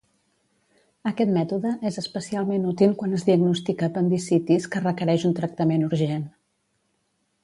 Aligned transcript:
Aquest 1.09 1.31
mètode 1.33 1.73
es 1.89 1.99
especialment 2.03 2.65
útil 2.71 2.95
quan 3.01 3.13
es 3.17 3.25
diagnostica 3.27 3.89
apendicitis 3.91 4.65
que 4.77 4.81
requereix 4.87 5.27
un 5.31 5.37
tractament 5.41 5.85
urgent. 5.89 6.25